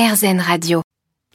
RZN 0.00 0.40
Radio. 0.40 0.80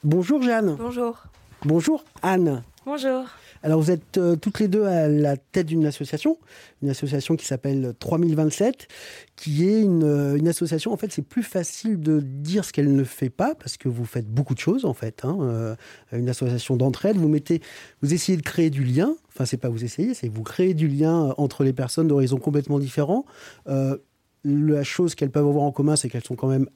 Bonjour 0.03 0.41
Jeanne. 0.41 0.75
Bonjour. 0.79 1.27
Bonjour 1.63 2.03
Anne. 2.23 2.63
Bonjour. 2.83 3.25
Alors 3.61 3.79
vous 3.79 3.91
êtes 3.91 4.17
euh, 4.17 4.35
toutes 4.35 4.59
les 4.59 4.67
deux 4.67 4.85
à 4.85 5.07
la 5.07 5.37
tête 5.37 5.67
d'une 5.67 5.85
association, 5.85 6.39
une 6.81 6.89
association 6.89 7.35
qui 7.35 7.45
s'appelle 7.45 7.93
3027, 7.99 8.87
qui 9.35 9.69
est 9.69 9.81
une, 9.81 10.03
euh, 10.03 10.35
une 10.35 10.47
association, 10.47 10.91
en 10.91 10.97
fait 10.97 11.11
c'est 11.11 11.21
plus 11.21 11.43
facile 11.43 11.99
de 11.99 12.19
dire 12.19 12.65
ce 12.65 12.73
qu'elle 12.73 12.95
ne 12.95 13.03
fait 13.03 13.29
pas, 13.29 13.53
parce 13.53 13.77
que 13.77 13.87
vous 13.87 14.03
faites 14.03 14.27
beaucoup 14.27 14.55
de 14.55 14.59
choses 14.59 14.85
en 14.85 14.95
fait. 14.95 15.23
Hein, 15.25 15.37
euh, 15.41 15.75
une 16.11 16.29
association 16.29 16.75
d'entraide, 16.75 17.17
vous 17.17 17.29
mettez, 17.29 17.61
vous 18.01 18.15
essayez 18.15 18.35
de 18.35 18.43
créer 18.43 18.71
du 18.71 18.83
lien, 18.83 19.13
enfin 19.27 19.45
c'est 19.45 19.57
pas 19.57 19.69
vous 19.69 19.83
essayez, 19.83 20.15
c'est 20.15 20.27
vous 20.27 20.41
créez 20.41 20.73
du 20.73 20.87
lien 20.87 21.35
entre 21.37 21.63
les 21.63 21.73
personnes 21.73 22.07
d'horizons 22.07 22.39
complètement 22.39 22.79
différents. 22.79 23.25
la 23.67 24.83
chose 24.83 25.13
qu'elles 25.13 25.29
peuvent 25.29 25.45
avoir 25.45 25.65
en 25.65 25.71
commun, 25.71 25.95
c'est 25.95 26.09
qu'elles 26.09 26.23
sont 26.23 26.35
quand 26.35 26.47
même 26.47 26.67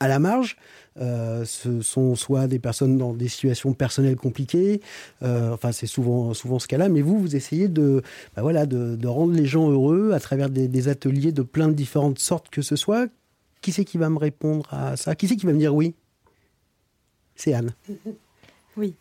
à 0.00 0.08
la 0.08 0.18
marge. 0.18 0.56
Euh, 0.98 1.44
ce 1.44 1.82
sont 1.82 2.14
soit 2.14 2.46
des 2.46 2.58
personnes 2.58 2.96
dans 2.96 3.12
des 3.12 3.28
situations 3.28 3.74
personnelles 3.74 4.16
compliquées, 4.16 4.80
euh, 5.22 5.52
enfin 5.52 5.70
c'est 5.70 5.86
souvent, 5.86 6.32
souvent 6.32 6.58
ce 6.58 6.66
cas-là, 6.68 6.88
mais 6.88 7.02
vous, 7.02 7.18
vous 7.18 7.36
essayez 7.36 7.68
de, 7.68 8.02
bah 8.34 8.40
voilà, 8.40 8.64
de, 8.64 9.06
rendre 9.06 9.34
les 9.34 9.44
gens 9.44 9.70
heureux 9.70 10.12
à 10.12 10.20
travers 10.20 10.48
des, 10.48 10.88
ateliers 10.88 11.32
de 11.32 11.42
plein 11.42 11.68
de 11.68 11.74
différentes 11.74 12.18
sortes 12.18 12.48
que 12.48 12.62
ce 12.62 12.76
soit. 12.76 13.08
Qui 13.60 13.72
c'est 13.72 13.84
qui 13.84 13.98
va 13.98 14.08
me 14.08 14.18
répondre 14.18 14.72
à 14.72 14.96
ça? 14.96 15.14
Qui 15.14 15.28
c'est 15.28 15.36
qui 15.36 15.44
va 15.44 15.52
me 15.52 15.58
dire 15.58 15.74
oui? 15.74 15.94
C'est 17.34 17.52
Anne. 17.52 17.72
Oui. 18.78 18.94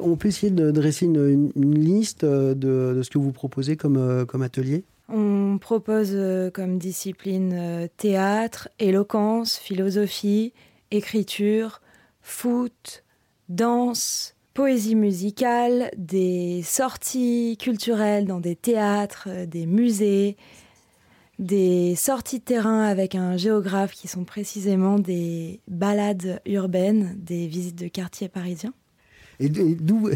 On 0.00 0.16
peut 0.16 0.26
essayer 0.26 0.50
de 0.50 0.72
dresser 0.72 1.06
une, 1.06 1.52
liste 1.54 2.24
de, 2.24 2.54
de, 2.54 3.02
ce 3.04 3.10
que 3.10 3.18
vous 3.18 3.30
proposez 3.30 3.76
comme, 3.76 4.26
comme 4.26 4.42
atelier? 4.42 4.82
On 5.08 5.58
propose 5.58 6.12
euh, 6.12 6.50
comme 6.50 6.78
discipline 6.78 7.52
euh, 7.54 7.86
théâtre, 7.96 8.68
éloquence, 8.78 9.58
philosophie, 9.58 10.52
écriture, 10.90 11.80
foot, 12.22 13.04
danse, 13.48 14.34
poésie 14.54 14.94
musicale, 14.94 15.90
des 15.96 16.62
sorties 16.62 17.58
culturelles 17.60 18.26
dans 18.26 18.40
des 18.40 18.56
théâtres, 18.56 19.28
euh, 19.28 19.46
des 19.46 19.66
musées, 19.66 20.36
des 21.38 21.94
sorties 21.96 22.38
de 22.38 22.44
terrain 22.44 22.84
avec 22.84 23.14
un 23.14 23.36
géographe 23.36 23.92
qui 23.92 24.06
sont 24.06 24.24
précisément 24.24 24.98
des 24.98 25.60
balades 25.66 26.40
urbaines, 26.46 27.16
des 27.18 27.48
visites 27.48 27.78
de 27.78 27.88
quartiers 27.88 28.28
parisiens. 28.28 28.74
Et 29.40 29.48
d'où 29.48 30.08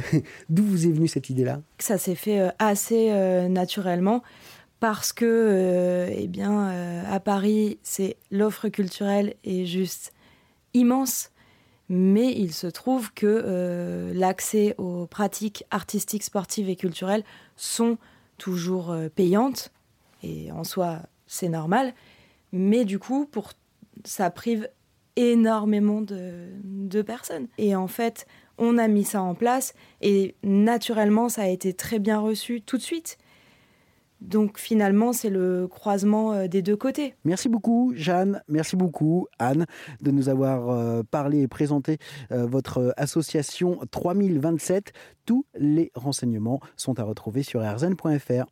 vous 0.50 0.86
est 0.86 0.92
venue 0.92 1.08
cette 1.08 1.30
idée-là? 1.30 1.60
Ça 1.80 1.98
s'est 1.98 2.14
fait 2.14 2.50
assez 2.60 3.10
naturellement 3.48 4.22
parce 4.80 5.12
que, 5.12 5.24
euh, 5.24 6.10
eh 6.14 6.27
bien, 6.27 6.69
euh, 6.70 7.02
à 7.10 7.20
Paris, 7.20 7.78
c'est 7.82 8.16
l'offre 8.30 8.69
culturelle 8.69 9.34
est 9.44 9.64
juste 9.64 10.12
immense, 10.74 11.30
mais 11.88 12.32
il 12.32 12.52
se 12.52 12.66
trouve 12.66 13.12
que 13.14 13.27
euh, 13.27 14.12
l'accès 14.12 14.74
aux 14.77 15.06
pratiques 15.06 15.64
artistiques, 15.70 16.24
sportives 16.24 16.69
et 16.69 16.77
culturelles 16.77 17.24
sont 17.56 17.97
toujours 18.38 18.94
payantes, 19.14 19.72
et 20.22 20.52
en 20.52 20.62
soi, 20.62 21.00
c'est 21.27 21.48
normal, 21.48 21.94
mais 22.52 22.84
du 22.84 22.98
coup, 22.98 23.30
ça 24.04 24.30
prive 24.30 24.69
énormément 25.16 26.02
de 26.02 27.02
personnes. 27.02 27.48
Et 27.56 27.74
en 27.74 27.86
fait, 27.86 28.27
on 28.58 28.77
a 28.77 28.88
mis 28.88 29.04
ça 29.04 29.22
en 29.22 29.34
place, 29.34 29.72
et 30.02 30.34
naturellement, 30.42 31.30
ça 31.30 31.42
a 31.42 31.48
été 31.48 31.72
très 31.72 31.98
bien 31.98 32.19
reçu 32.19 32.60
tout 32.60 32.77
de 32.77 32.82
suite 32.82 33.16
donc 34.20 34.59
finalement, 34.59 35.12
c'est 35.12 35.31
le 35.31 35.69
croisement 35.69 36.33
euh, 36.33 36.48
des 36.48 36.62
deux 36.62 36.77
côtés. 36.77 37.14
Merci 37.25 37.48
beaucoup, 37.48 37.92
Jeanne. 37.95 38.42
Merci 38.48 38.77
beaucoup, 38.77 39.27
Anne, 39.39 39.67
de 40.00 40.11
nous 40.11 40.28
avoir 40.28 40.70
euh, 40.70 41.03
parlé 41.11 41.42
et 41.42 41.48
présenté 41.48 41.98
euh, 42.33 42.47
votre 42.47 42.94
association 42.97 43.81
3027. 43.91 44.92
Tous 45.27 45.44
les 45.59 45.91
renseignements 45.94 46.61
sont 46.77 46.98
à 46.98 47.03
retrouver 47.03 47.42
sur 47.42 47.61
rzn.fr. 47.61 48.47